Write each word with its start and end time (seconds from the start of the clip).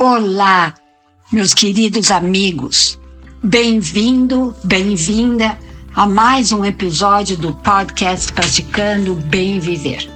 Olá, 0.00 0.74
meus 1.32 1.52
queridos 1.52 2.12
amigos. 2.12 2.96
Bem-vindo, 3.42 4.54
bem-vinda 4.62 5.58
a 5.92 6.06
mais 6.06 6.52
um 6.52 6.64
episódio 6.64 7.36
do 7.36 7.52
podcast 7.52 8.32
Praticando 8.32 9.16
Bem 9.16 9.58
Viver. 9.58 10.08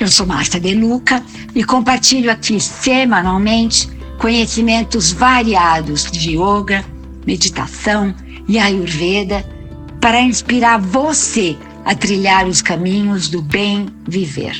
Eu 0.00 0.08
sou 0.08 0.26
Márcia 0.26 0.58
De 0.58 0.74
Luca 0.74 1.24
e 1.54 1.62
compartilho 1.62 2.28
aqui 2.28 2.58
semanalmente 2.58 3.88
conhecimentos 4.18 5.12
variados 5.12 6.10
de 6.10 6.36
yoga, 6.36 6.84
meditação 7.24 8.12
e 8.48 8.58
ayurveda 8.58 9.48
para 10.00 10.20
inspirar 10.20 10.80
você 10.80 11.56
a 11.84 11.94
trilhar 11.94 12.48
os 12.48 12.60
caminhos 12.60 13.28
do 13.28 13.40
bem 13.42 13.86
viver. 14.08 14.56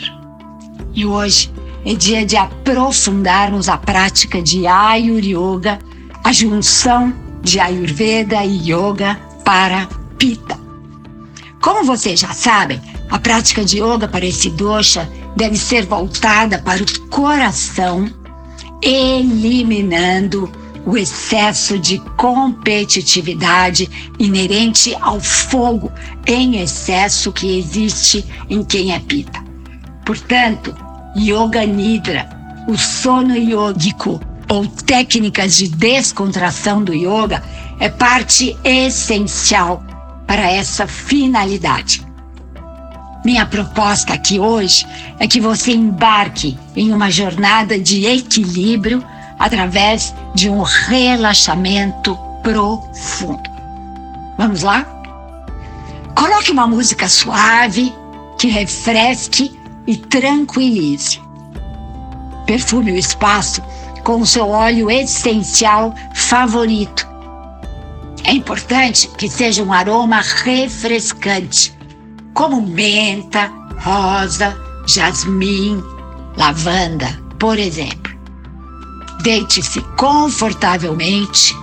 E 0.95 1.05
hoje 1.05 1.51
é 1.89 1.95
dia 1.95 2.27
de 2.27 2.37
aprofundarmos 2.37 3.67
a 3.67 3.79
prática 3.79 4.43
de 4.43 4.67
Ayur 4.67 5.25
Yoga, 5.25 5.79
a 6.23 6.31
junção 6.35 7.15
de 7.41 7.59
Ayurveda 7.59 8.45
e 8.45 8.71
Yoga 8.71 9.19
para 9.43 9.89
Pitta. 10.19 10.61
Como 11.63 11.85
vocês 11.85 12.21
já 12.21 12.29
sabem, 12.35 12.79
a 13.09 13.19
prática 13.19 13.65
de 13.65 13.79
yoga 13.79 14.07
para 14.07 14.27
esse 14.27 14.51
dosha 14.51 15.11
deve 15.35 15.57
ser 15.57 15.87
voltada 15.87 16.59
para 16.59 16.83
o 16.83 17.01
coração, 17.09 18.07
eliminando 18.83 20.53
o 20.85 20.95
excesso 20.95 21.79
de 21.79 21.99
competitividade 22.19 23.89
inerente 24.19 24.95
ao 25.01 25.19
fogo 25.21 25.91
em 26.27 26.61
excesso 26.61 27.33
que 27.33 27.59
existe 27.59 28.27
em 28.51 28.63
quem 28.63 28.93
é 28.93 28.99
pita. 28.99 29.43
Portanto, 30.05 30.88
Yoga 31.17 31.65
Nidra, 31.65 32.29
o 32.69 32.77
sono 32.77 33.37
yógico 33.37 34.21
ou 34.49 34.67
técnicas 34.67 35.57
de 35.57 35.69
descontração 35.69 36.83
do 36.83 36.95
yoga 36.95 37.43
é 37.81 37.89
parte 37.89 38.57
essencial 38.65 39.83
para 40.27 40.51
essa 40.51 40.87
finalidade. 40.87 42.07
Minha 43.25 43.47
proposta 43.47 44.15
aqui 44.15 44.39
hoje 44.39 44.87
é 45.19 45.27
que 45.27 45.41
você 45.41 45.73
embarque 45.73 46.59
em 46.75 46.93
uma 46.93 47.11
jornada 47.11 47.79
de 47.79 48.07
equilíbrio 48.07 49.05
através 49.39 50.15
de 50.35 50.49
um 50.49 50.63
relaxamento 50.63 52.17
profundo. 52.43 53.51
Vamos 54.37 54.63
lá? 54.63 54.87
Coloque 56.15 56.51
uma 56.51 56.67
música 56.67 57.09
suave 57.09 57.93
que 58.39 58.49
refresque 58.49 59.58
e 59.89 59.97
tranquilize. 59.97 61.19
Perfume 62.47 62.93
o 62.93 62.97
espaço 62.97 63.63
com 64.05 64.21
o 64.21 64.27
seu 64.27 64.49
óleo 64.51 64.91
essencial 64.91 65.95
favorito. 66.15 67.09
É 68.23 68.33
importante 68.33 69.09
que 69.17 69.29
seja 69.29 69.63
um 69.63 69.73
aroma 69.73 70.21
refrescante, 70.21 71.75
como 72.35 72.61
menta, 72.61 73.51
rosa, 73.81 74.55
jasmim, 74.87 75.83
lavanda, 76.37 77.09
por 77.39 77.59
exemplo. 77.59 78.17
Deite-se 79.23 79.81
confortavelmente, 79.97 81.57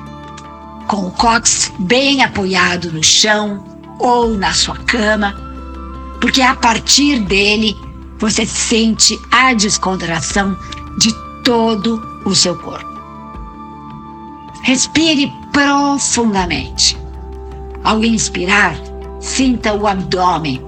com 0.88 1.08
o 1.08 1.12
cox 1.12 1.72
bem 1.80 2.24
apoiado 2.24 2.92
no 2.92 3.04
chão 3.04 3.64
ou 4.00 4.36
na 4.36 4.52
sua 4.52 4.78
cama, 4.78 5.36
porque 6.20 6.42
a 6.42 6.56
partir 6.56 7.20
dele 7.20 7.85
você 8.20 8.46
sente 8.46 9.20
a 9.32 9.54
descontração 9.54 10.58
de 10.98 11.14
todo 11.44 12.02
o 12.26 12.34
seu 12.34 12.58
corpo. 12.58 12.96
Respire 14.64 15.32
profundamente. 15.52 16.98
Ao 17.84 18.04
inspirar, 18.04 18.76
sinta 19.20 19.74
o 19.74 19.86
abdômen, 19.86 20.62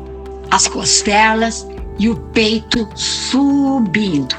as 0.51 0.67
costelas 0.67 1.67
e 1.97 2.09
o 2.09 2.15
peito 2.15 2.87
subindo. 2.95 4.35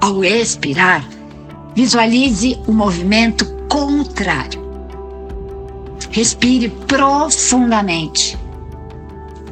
Ao 0.00 0.22
expirar, 0.24 1.04
Visualize 1.78 2.58
o 2.66 2.72
movimento 2.72 3.46
contrário. 3.68 4.60
Respire 6.10 6.68
profundamente. 6.88 8.36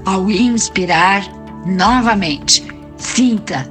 Ao 0.04 0.28
inspirar, 0.28 1.22
novamente, 1.66 2.62
sinta 2.96 3.70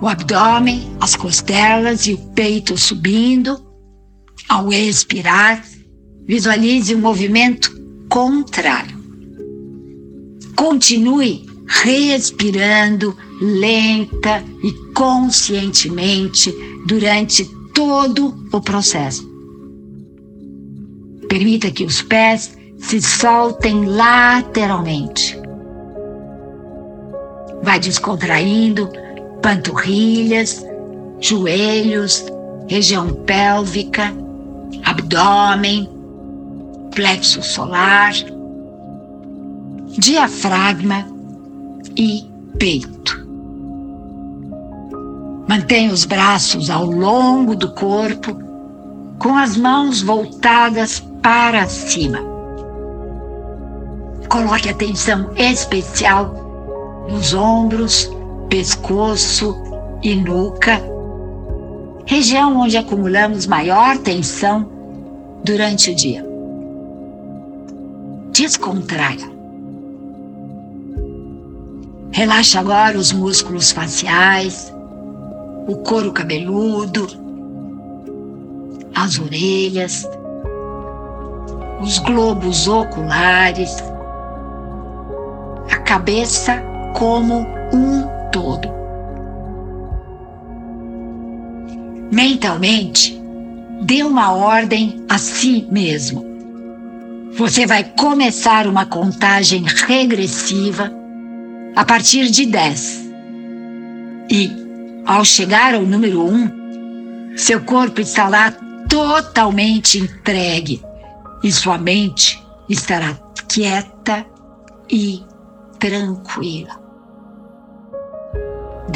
o 0.00 0.08
abdômen, 0.08 0.96
as 1.00 1.16
costelas 1.16 2.06
e 2.06 2.14
o 2.14 2.18
peito 2.34 2.76
subindo. 2.76 3.64
Ao 4.48 4.72
expirar, 4.72 5.64
visualize 6.26 6.94
o 6.94 6.98
movimento 6.98 7.70
contrário. 8.08 8.96
Continue 10.54 11.46
respirando 11.66 13.16
lenta 13.40 14.42
e 14.62 14.72
conscientemente 14.92 16.54
durante 16.86 17.44
todo 17.74 18.34
o 18.52 18.60
processo. 18.60 19.28
Permita 21.28 21.70
que 21.70 21.84
os 21.84 22.02
pés 22.02 22.56
se 22.78 23.00
soltem 23.00 23.84
lateralmente. 23.84 25.35
Vai 27.66 27.80
descontraindo 27.80 28.88
panturrilhas, 29.42 30.64
joelhos, 31.18 32.24
região 32.68 33.12
pélvica, 33.12 34.14
abdômen, 34.84 35.90
plexo 36.94 37.42
solar, 37.42 38.12
diafragma 39.98 41.04
e 41.96 42.24
peito. 42.56 43.26
Mantenha 45.48 45.92
os 45.92 46.04
braços 46.04 46.70
ao 46.70 46.86
longo 46.86 47.56
do 47.56 47.72
corpo, 47.72 48.40
com 49.18 49.36
as 49.36 49.56
mãos 49.56 50.02
voltadas 50.02 51.00
para 51.20 51.66
cima. 51.66 52.20
Coloque 54.28 54.68
atenção 54.68 55.32
especial 55.34 56.45
nos 57.08 57.34
ombros, 57.34 58.10
pescoço 58.48 59.56
e 60.02 60.14
nuca, 60.14 60.80
região 62.04 62.56
onde 62.58 62.76
acumulamos 62.76 63.46
maior 63.46 63.98
tensão 63.98 64.68
durante 65.44 65.90
o 65.90 65.94
dia. 65.94 66.24
Descontraia. 68.32 69.36
Relaxa 72.12 72.60
agora 72.60 72.98
os 72.98 73.12
músculos 73.12 73.70
faciais, 73.70 74.72
o 75.68 75.76
couro 75.76 76.12
cabeludo, 76.12 77.06
as 78.94 79.18
orelhas, 79.18 80.08
os 81.80 81.98
globos 81.98 82.66
oculares, 82.66 83.76
a 85.70 85.76
cabeça 85.78 86.75
como 86.94 87.46
um 87.72 88.30
todo. 88.30 88.68
Mentalmente, 92.12 93.20
dê 93.82 94.02
uma 94.02 94.32
ordem 94.32 95.04
a 95.08 95.18
si 95.18 95.66
mesmo. 95.70 96.24
Você 97.36 97.66
vai 97.66 97.84
começar 97.84 98.66
uma 98.66 98.86
contagem 98.86 99.64
regressiva 99.86 100.90
a 101.74 101.84
partir 101.84 102.30
de 102.30 102.46
10. 102.46 103.10
E 104.30 104.50
ao 105.04 105.24
chegar 105.24 105.74
ao 105.74 105.82
número 105.82 106.24
um, 106.24 107.36
seu 107.36 107.60
corpo 107.62 108.00
está 108.00 108.28
lá 108.28 108.52
totalmente 108.88 109.98
entregue 109.98 110.82
e 111.42 111.52
sua 111.52 111.76
mente 111.76 112.42
estará 112.68 113.14
quieta 113.48 114.24
e 114.90 115.22
tranquila. 115.78 116.85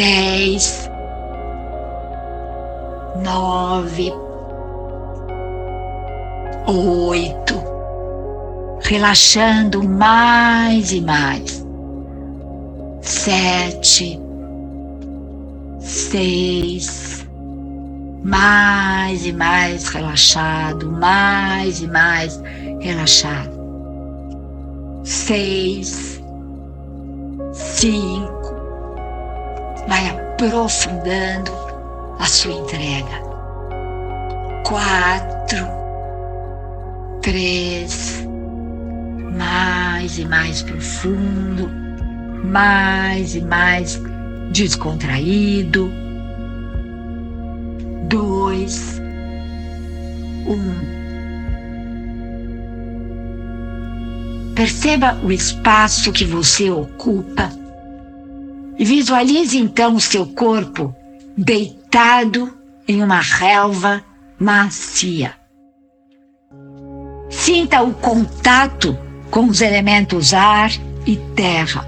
Dez, 0.01 0.91
nove, 3.23 4.11
oito, 6.67 7.55
relaxando 8.81 9.87
mais 9.87 10.91
e 10.91 11.03
mais. 11.03 11.67
Sete, 13.03 14.19
seis, 15.81 17.29
mais 18.25 19.27
e 19.27 19.35
mais 19.35 19.87
relaxado, 19.89 20.91
mais 20.91 21.83
e 21.83 21.87
mais 21.87 22.43
relaxado. 22.81 23.61
Seis, 25.05 26.23
cinco, 27.53 28.40
vai 29.89 30.09
aprofundando 30.09 31.51
a 32.19 32.25
sua 32.25 32.53
entrega. 32.53 33.31
quatro, 34.67 35.67
três, 37.23 38.25
mais 39.37 40.19
e 40.19 40.25
mais 40.25 40.63
profundo, 40.63 41.69
mais 42.45 43.35
e 43.35 43.41
mais 43.41 44.01
descontraído. 44.53 45.91
Dois, 48.09 49.01
um. 50.47 50.91
Perceba 54.55 55.19
o 55.25 55.33
espaço 55.33 56.13
que 56.13 56.25
você 56.25 56.71
ocupa 56.71 57.60
e 58.81 58.85
visualize 58.85 59.59
então 59.59 59.97
o 59.97 60.01
seu 60.01 60.25
corpo 60.25 60.97
deitado 61.37 62.51
em 62.89 63.03
uma 63.03 63.21
relva 63.21 64.03
macia. 64.39 65.35
Sinta 67.29 67.83
o 67.83 67.93
contato 67.93 68.97
com 69.31 69.45
os 69.45 69.61
elementos 69.61 70.33
ar 70.33 70.71
e 71.07 71.15
terra. 71.37 71.87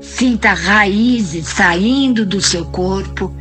Sinta 0.00 0.52
raízes 0.52 1.46
saindo 1.46 2.26
do 2.26 2.40
seu 2.42 2.64
corpo 2.64 3.32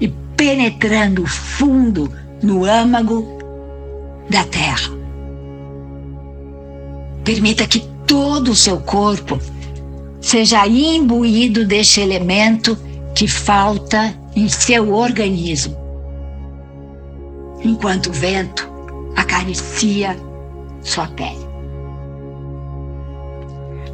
e 0.00 0.08
penetrando 0.36 1.24
fundo 1.24 2.12
no 2.42 2.64
âmago 2.64 3.38
da 4.28 4.42
terra. 4.46 4.90
Permita 7.22 7.68
que 7.68 7.88
todo 8.04 8.50
o 8.50 8.56
seu 8.56 8.80
corpo 8.80 9.38
seja 10.22 10.66
imbuído 10.66 11.66
deste 11.66 12.00
elemento 12.00 12.78
que 13.14 13.26
falta 13.26 14.14
em 14.34 14.48
seu 14.48 14.94
organismo, 14.94 15.76
enquanto 17.62 18.06
o 18.06 18.12
vento 18.12 18.70
acaricia 19.16 20.16
sua 20.80 21.08
pele. 21.08 21.42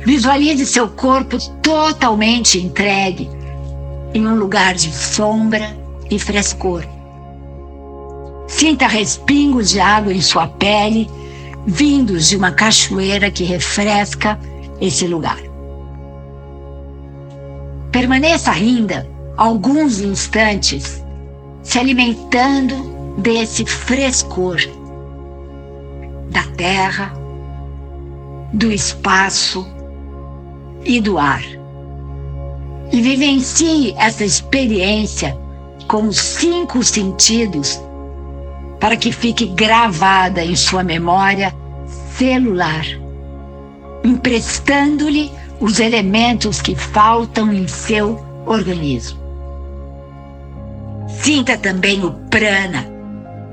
Visualize 0.04 0.64
seu 0.64 0.88
corpo 0.88 1.38
totalmente 1.60 2.58
entregue 2.58 3.28
em 4.14 4.26
um 4.26 4.36
lugar 4.36 4.74
de 4.74 4.92
sombra 4.92 5.76
e 6.10 6.18
frescor. 6.18 6.84
Sinta 8.46 8.86
respingos 8.86 9.70
de 9.70 9.80
água 9.80 10.12
em 10.12 10.20
sua 10.22 10.46
pele, 10.46 11.10
vindos 11.66 12.28
de 12.28 12.36
uma 12.36 12.52
cachoeira 12.52 13.30
que 13.30 13.44
refresca 13.44 14.38
esse 14.80 15.06
lugar. 15.06 15.47
Permaneça 17.98 18.52
ainda 18.52 19.10
alguns 19.36 20.00
instantes 20.00 21.04
se 21.64 21.80
alimentando 21.80 23.16
desse 23.18 23.66
frescor 23.66 24.56
da 26.30 26.44
terra, 26.56 27.12
do 28.52 28.70
espaço 28.70 29.66
e 30.84 31.00
do 31.00 31.18
ar. 31.18 31.42
E 32.92 33.00
vivencie 33.00 33.92
essa 33.98 34.24
experiência 34.24 35.36
com 35.88 36.04
os 36.04 36.20
cinco 36.20 36.84
sentidos 36.84 37.82
para 38.78 38.96
que 38.96 39.10
fique 39.10 39.44
gravada 39.44 40.44
em 40.44 40.54
sua 40.54 40.84
memória 40.84 41.52
celular, 42.16 42.86
emprestando-lhe 44.04 45.32
os 45.60 45.80
elementos 45.80 46.60
que 46.60 46.74
faltam 46.74 47.52
em 47.52 47.66
seu 47.66 48.24
organismo. 48.46 49.18
Sinta 51.08 51.56
também 51.56 52.04
o 52.04 52.12
prana 52.30 52.86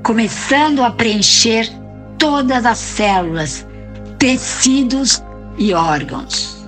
começando 0.02 0.84
a 0.84 0.90
preencher 0.90 1.68
todas 2.16 2.64
as 2.64 2.78
células, 2.78 3.66
tecidos 4.18 5.22
e 5.58 5.74
órgãos. 5.74 6.64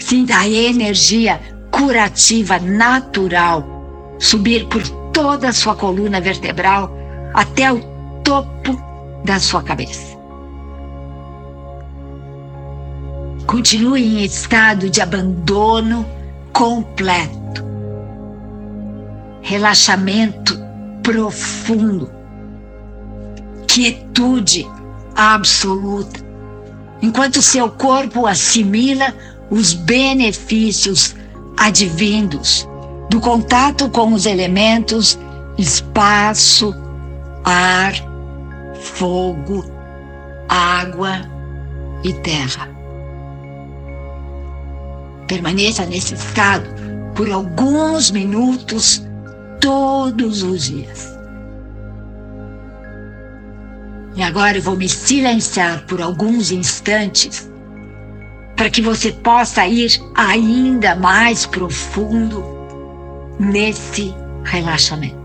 Sinta 0.00 0.38
a 0.38 0.48
energia 0.48 1.40
curativa 1.70 2.58
natural 2.58 3.64
subir 4.18 4.66
por 4.66 4.82
toda 5.12 5.50
a 5.50 5.52
sua 5.52 5.76
coluna 5.76 6.20
vertebral 6.20 6.90
até 7.34 7.72
o 7.72 7.80
topo 8.24 8.76
da 9.24 9.38
sua 9.38 9.62
cabeça. 9.62 10.07
Continue 13.48 14.02
em 14.02 14.24
estado 14.26 14.90
de 14.90 15.00
abandono 15.00 16.04
completo, 16.52 17.64
relaxamento 19.40 20.60
profundo, 21.02 22.12
quietude 23.66 24.68
absoluta, 25.16 26.20
enquanto 27.00 27.40
seu 27.40 27.70
corpo 27.70 28.26
assimila 28.26 29.14
os 29.50 29.72
benefícios 29.72 31.16
advindos 31.56 32.68
do 33.08 33.18
contato 33.18 33.88
com 33.88 34.12
os 34.12 34.26
elementos 34.26 35.18
espaço, 35.56 36.74
ar, 37.42 37.94
fogo, 38.78 39.64
água 40.50 41.22
e 42.04 42.12
terra. 42.12 42.77
Permaneça 45.28 45.84
nesse 45.84 46.14
estado 46.14 46.68
por 47.14 47.30
alguns 47.30 48.10
minutos 48.10 49.02
todos 49.60 50.42
os 50.42 50.64
dias. 50.64 51.18
E 54.16 54.22
agora 54.22 54.58
eu 54.58 54.62
vou 54.62 54.76
me 54.76 54.88
silenciar 54.88 55.84
por 55.86 56.00
alguns 56.00 56.50
instantes 56.50 57.48
para 58.56 58.70
que 58.70 58.82
você 58.82 59.12
possa 59.12 59.66
ir 59.68 59.92
ainda 60.16 60.96
mais 60.96 61.46
profundo 61.46 62.44
nesse 63.38 64.12
relaxamento. 64.44 65.17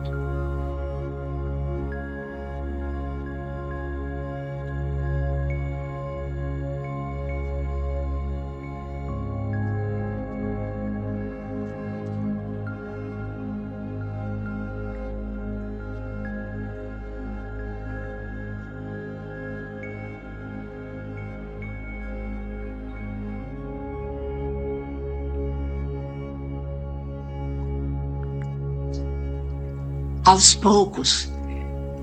Aos 30.34 30.56
poucos, 30.56 31.32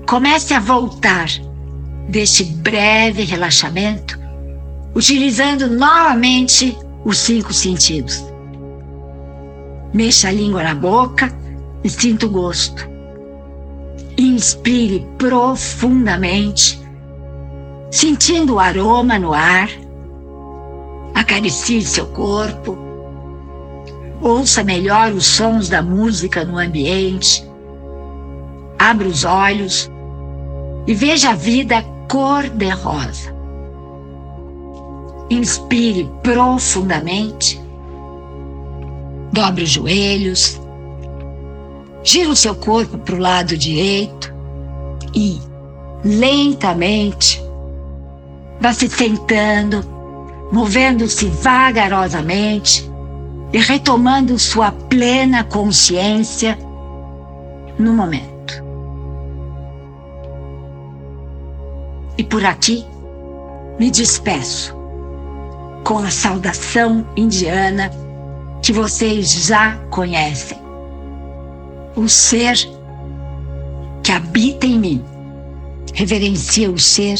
comece 0.07 0.53
a 0.53 0.59
voltar 0.59 1.27
deste 2.07 2.45
breve 2.45 3.23
relaxamento, 3.23 4.17
utilizando 4.95 5.67
novamente 5.67 6.77
os 7.03 7.17
cinco 7.17 7.51
sentidos. 7.53 8.23
Mexa 9.93 10.29
a 10.29 10.31
língua 10.31 10.63
na 10.63 10.73
boca 10.73 11.29
e 11.83 11.89
sinta 11.89 12.25
o 12.25 12.29
gosto. 12.29 12.89
Inspire 14.17 15.05
profundamente, 15.17 16.81
sentindo 17.91 18.55
o 18.55 18.59
aroma 18.59 19.19
no 19.19 19.33
ar. 19.33 19.69
Acaricie 21.13 21.81
seu 21.81 22.05
corpo. 22.07 22.77
Ouça 24.21 24.63
melhor 24.63 25.11
os 25.11 25.25
sons 25.25 25.67
da 25.67 25.81
música 25.81 26.45
no 26.45 26.57
ambiente 26.57 27.50
Abra 28.81 29.07
os 29.07 29.23
olhos 29.23 29.91
e 30.87 30.95
veja 30.95 31.29
a 31.29 31.35
vida 31.35 31.83
cor-de-rosa. 32.09 33.31
Inspire 35.29 36.09
profundamente. 36.23 37.61
Dobre 39.31 39.65
os 39.65 39.69
joelhos. 39.69 40.59
Gira 42.03 42.31
o 42.31 42.35
seu 42.35 42.55
corpo 42.55 42.97
para 42.97 43.13
o 43.13 43.19
lado 43.19 43.55
direito 43.55 44.33
e, 45.13 45.39
lentamente, 46.03 47.39
vá 48.59 48.73
se 48.73 48.89
sentando, 48.89 49.85
movendo-se 50.51 51.27
vagarosamente 51.27 52.89
e 53.53 53.59
retomando 53.59 54.39
sua 54.39 54.71
plena 54.71 55.43
consciência 55.43 56.57
no 57.77 57.93
momento. 57.93 58.40
E 62.21 62.23
por 62.23 62.45
aqui 62.45 62.85
me 63.79 63.89
despeço 63.89 64.75
com 65.83 65.97
a 65.97 66.11
saudação 66.11 67.03
indiana 67.17 67.89
que 68.61 68.71
vocês 68.71 69.47
já 69.47 69.75
conhecem. 69.89 70.59
O 71.95 72.07
ser 72.07 72.55
que 74.03 74.11
habita 74.11 74.67
em 74.67 74.77
mim 74.77 75.05
reverencia 75.95 76.69
o 76.69 76.77
ser 76.77 77.17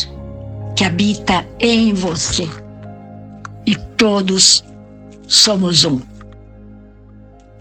que 0.75 0.83
habita 0.83 1.47
em 1.59 1.95
você. 1.95 2.47
E 3.65 3.75
todos 3.97 4.63
somos 5.27 5.83
um. 5.83 5.99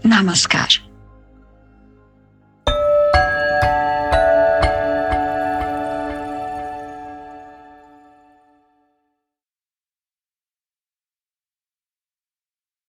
Namaskar. 0.03 0.69